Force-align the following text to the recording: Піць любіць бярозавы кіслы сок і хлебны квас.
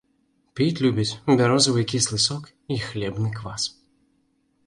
Піць 0.59 0.81
любіць 0.85 1.17
бярозавы 1.41 1.83
кіслы 1.91 2.17
сок 2.27 2.43
і 2.77 2.79
хлебны 2.87 3.29
квас. 3.39 3.67